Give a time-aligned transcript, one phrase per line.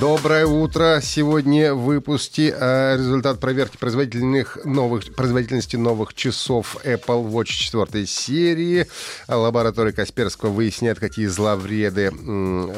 [0.00, 1.00] Доброе утро.
[1.02, 8.86] Сегодня в выпуске э, результат проверки производительных новых, производительности новых часов Apple Watch 4 серии.
[9.28, 12.10] Лаборатория Касперского выясняет, какие зловреды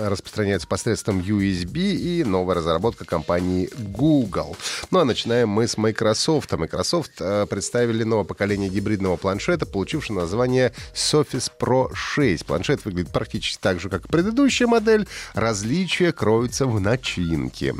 [0.00, 4.56] распространяются посредством USB и новая разработка компании Google.
[4.90, 6.50] Ну а начинаем мы с Microsoft.
[6.50, 12.44] Microsoft э, представили новое поколение гибридного планшета, получившее название Surface Pro 6.
[12.46, 15.06] Планшет выглядит практически так же, как и предыдущая модель.
[15.34, 17.74] Различия кроются в начале начинки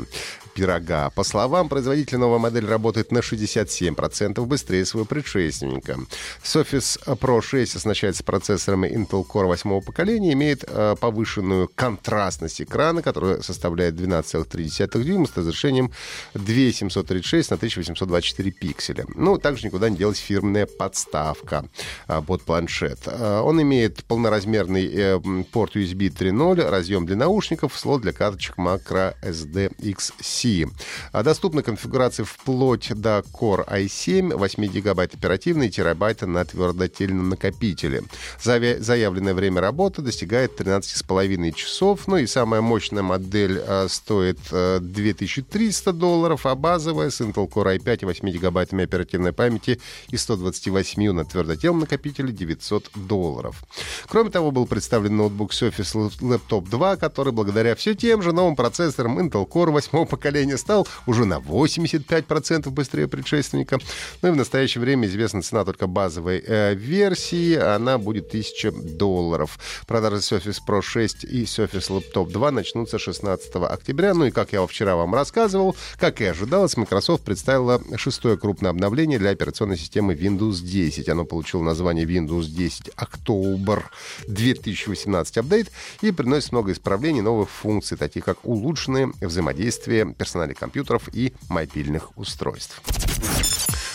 [0.53, 1.09] пирога.
[1.09, 5.97] По словам производителя, новая модель работает на 67% быстрее своего предшественника.
[6.43, 13.41] Surface Pro 6 оснащается процессорами Intel Core 8 поколения, имеет э, повышенную контрастность экрана, которая
[13.41, 15.91] составляет 12,3 дюйма с разрешением
[16.33, 19.05] 2736 на 1824 пикселя.
[19.15, 21.65] Ну, также никуда не делась фирменная подставка
[22.07, 22.99] э, под планшет.
[23.05, 25.19] Э, он имеет полноразмерный э,
[25.51, 30.67] порт USB 3.0, разъем для наушников, слот для карточек Macro SD XC России.
[31.11, 38.03] А доступна конфигурация вплоть до Core i7, 8 гигабайт оперативной и терабайта на твердотельном накопителе.
[38.41, 42.07] Заявленное время работы достигает 13,5 часов.
[42.07, 47.77] Ну и самая мощная модель а, стоит а, 2300 долларов, а базовая с Intel Core
[47.77, 53.63] i5 и 8 гигабайтами оперативной памяти и 128 на твердотельном накопителе 900 долларов.
[54.07, 59.19] Кроме того, был представлен ноутбук Surface Laptop 2, который благодаря все тем же новым процессорам
[59.19, 63.77] Intel Core 8 поколения поколения стал уже на 85% быстрее предшественника.
[64.23, 67.55] Ну и в настоящее время известна цена только базовой э, версии.
[67.55, 69.59] Она будет 1000 долларов.
[69.85, 74.15] Продажи Surface Pro 6 и Surface Laptop 2 начнутся 16 октября.
[74.15, 79.19] Ну и, как я вчера вам рассказывал, как и ожидалось, Microsoft представила шестое крупное обновление
[79.19, 81.09] для операционной системы Windows 10.
[81.09, 83.83] Оно получило название Windows 10 October
[84.27, 85.69] 2018 Update
[86.01, 92.81] и приносит много исправлений, новых функций, таких как улучшенное взаимодействие персонале компьютеров и мобильных устройств.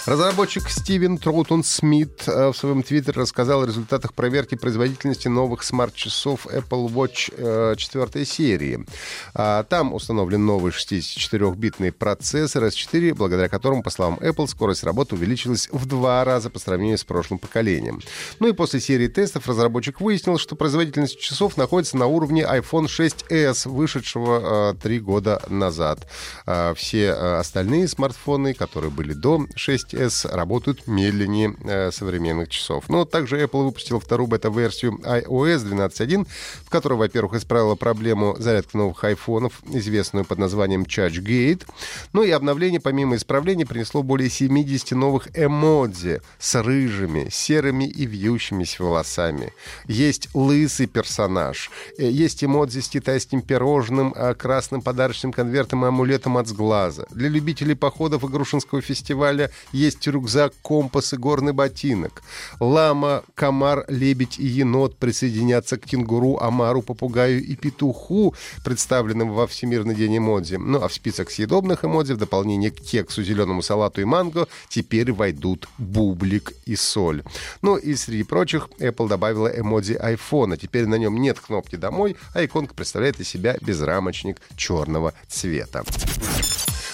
[0.08, 6.46] Разработчик Стивен Троутон Смит э, в своем твиттере рассказал о результатах проверки производительности новых смарт-часов
[6.46, 8.86] Apple Watch 4 э, серии.
[9.34, 15.68] А, там установлен новый 64-битный процессор S4, благодаря которому, по словам Apple, скорость работы увеличилась
[15.70, 18.00] в два раза по сравнению с прошлым поколением.
[18.40, 23.68] Ну и после серии тестов разработчик выяснил, что производительность часов находится на уровне iPhone 6s,
[23.68, 26.08] вышедшего три года назад.
[26.46, 32.88] А, все остальные смартфоны, которые были до 6 S работают медленнее э, современных часов.
[32.88, 36.26] Но также Apple выпустил вторую бета-версию iOS 12.1,
[36.64, 41.66] в которой, во-первых, исправила проблему зарядки новых айфонов, известную под названием ChargeGate.
[42.12, 48.82] Ну и обновление, помимо исправлений, принесло более 70 новых эмодзи с рыжими, серыми и вьющимися
[48.82, 49.52] волосами.
[49.86, 51.70] Есть лысый персонаж.
[51.98, 57.06] Э, есть эмодзи с китайским пирожным, а, красным подарочным конвертом и амулетом от сглаза.
[57.10, 62.22] Для любителей походов и Грушинского фестиваля есть есть рюкзак, компас и горный ботинок.
[62.60, 68.34] Лама, комар, лебедь и енот присоединятся к кенгуру, омару, попугаю и петуху,
[68.64, 70.56] представленным во Всемирный день эмодзи.
[70.56, 75.12] Ну а в список съедобных эмодзи в дополнение к кексу, зеленому салату и манго теперь
[75.12, 77.22] войдут бублик и соль.
[77.62, 80.58] Ну и среди прочих Apple добавила эмодзи iPhone.
[80.58, 85.84] Теперь на нем нет кнопки «Домой», а иконка представляет из себя безрамочник черного цвета.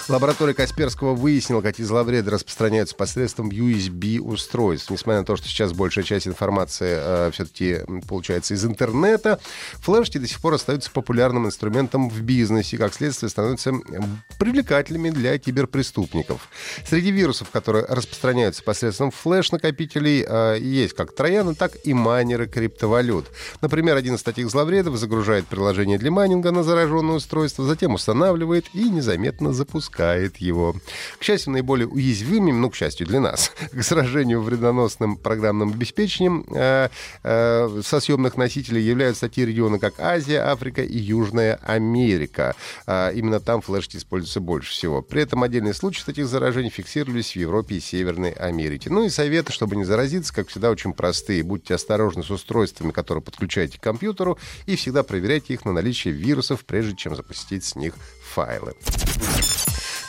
[0.07, 4.91] Лаборатория Касперского выяснила, какие зловреды распространяются посредством USB-устройств.
[4.91, 9.41] Несмотря на то, что сейчас большая часть информации э, все-таки получается из интернета,
[9.81, 13.73] флешки до сих пор остаются популярным инструментом в бизнесе и, как следствие, становятся
[14.39, 16.51] привлекательными для киберпреступников.
[16.87, 23.31] Среди вирусов, которые распространяются посредством флеш-накопителей, э, есть как трояны, так и майнеры криптовалют.
[23.63, 28.91] Например, один из таких зловредов загружает приложение для майнинга на зараженное устройство, затем устанавливает и
[28.91, 30.75] незаметно запускает запускает его.
[31.19, 36.89] К счастью, наиболее уязвимыми, ну, к счастью для нас, к сражению вредоносным программным обеспечением э,
[37.23, 42.55] э, со съемных носителей являются такие регионы, как Азия, Африка и Южная Америка.
[42.87, 45.03] Э, именно там флешки используются больше всего.
[45.03, 48.91] При этом отдельные случаи таких заражений фиксировались в Европе и Северной Америке.
[48.91, 51.43] Ну и советы, чтобы не заразиться, как всегда, очень простые.
[51.43, 56.65] Будьте осторожны с устройствами, которые подключаете к компьютеру, и всегда проверяйте их на наличие вирусов,
[56.65, 57.95] прежде чем запустить с них
[58.35, 58.75] файлы.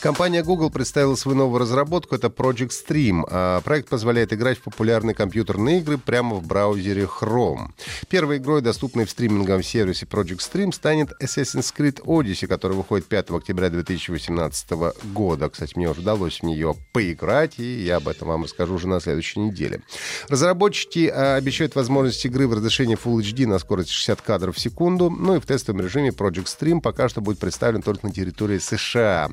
[0.05, 3.23] Компания Google представила свою новую разработку, это Project Stream.
[3.27, 7.69] А проект позволяет играть в популярные компьютерные игры прямо в браузере Chrome.
[8.07, 13.31] Первой игрой, доступной в стриминговом сервисе Project Stream, станет Assassin's Creed Odyssey, который выходит 5
[13.31, 14.69] октября 2018
[15.11, 15.49] года.
[15.49, 18.99] Кстати, мне уже удалось в нее поиграть, и я об этом вам расскажу уже на
[18.99, 19.81] следующей неделе.
[20.29, 25.09] Разработчики а, обещают возможность игры в разрешении Full HD на скорости 60 кадров в секунду,
[25.09, 29.31] ну и в тестовом режиме Project Stream пока что будет представлен только на территории США.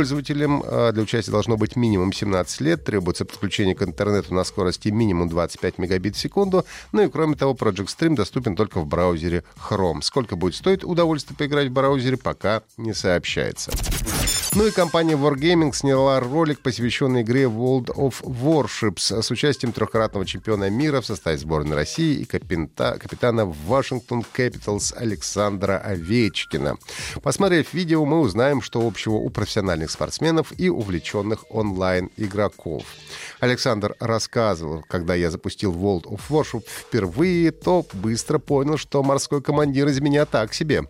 [0.00, 4.88] Пользователям а, для участия должно быть минимум 17 лет, требуется подключение к интернету на скорости
[4.88, 9.44] минимум 25 мегабит в секунду, ну и кроме того, Project Stream доступен только в браузере
[9.68, 10.00] Chrome.
[10.00, 13.72] Сколько будет стоить удовольствие поиграть в браузере, пока не сообщается.
[14.52, 20.68] Ну и компания Wargaming сняла ролик, посвященный игре World of Warships с участием трехкратного чемпиона
[20.68, 26.78] мира в составе сборной России и капита, капитана Washington Capitals Александра Овечкина.
[27.22, 32.82] Посмотрев видео, мы узнаем, что общего у профессиональных спортсменов и увлеченных онлайн-игроков.
[33.38, 39.86] Александр рассказывал, когда я запустил World of Warships впервые, то быстро понял, что морской командир
[39.86, 40.88] из меня так себе.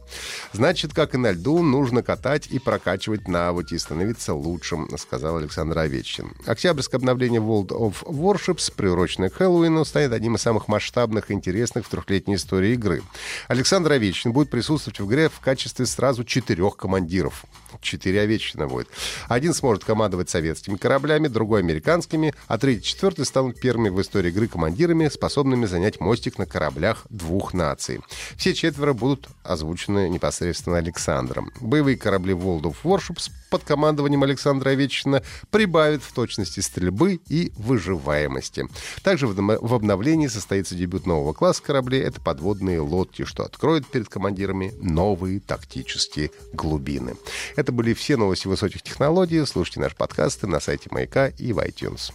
[0.54, 5.78] Значит, как и на льду, нужно катать и прокачивать навыки и становиться лучшим, сказал Александр
[5.78, 6.32] Овечкин.
[6.46, 11.84] Октябрьское обновление World of Warships, приуроченное к Хэллоуину, станет одним из самых масштабных и интересных
[11.84, 13.02] в трехлетней истории игры.
[13.48, 17.44] Александр Овечкин будет присутствовать в игре в качестве сразу четырех командиров.
[17.80, 18.88] Четыре Овечкина будет.
[19.28, 24.28] Один сможет командовать советскими кораблями, другой американскими, а третий и четвертый станут первыми в истории
[24.28, 28.00] игры командирами, способными занять мостик на кораблях двух наций.
[28.36, 31.50] Все четверо будут озвучены непосредственно Александром.
[31.60, 38.66] Боевые корабли World of Warships под командованием Александра Овечкина прибавят в точности стрельбы и выживаемости.
[39.02, 42.02] Также в обновлении состоится дебют нового класса кораблей.
[42.02, 47.16] Это подводные лодки, что откроет перед командирами новые тактические глубины.
[47.56, 49.44] Это были все новости высоких технологий.
[49.44, 52.12] Слушайте наши подкасты на сайте Маяка и в iTunes.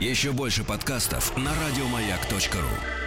[0.00, 3.05] Еще больше подкастов на радиомаяк.ру